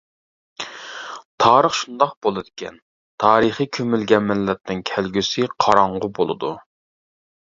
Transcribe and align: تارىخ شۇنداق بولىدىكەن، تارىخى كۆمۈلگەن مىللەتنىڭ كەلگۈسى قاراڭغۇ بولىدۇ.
تارىخ 1.43 1.75
شۇنداق 1.79 2.15
بولىدىكەن، 2.27 2.79
تارىخى 3.23 3.67
كۆمۈلگەن 3.79 4.25
مىللەتنىڭ 4.31 4.81
كەلگۈسى 4.93 5.45
قاراڭغۇ 5.67 6.09
بولىدۇ. 6.21 6.53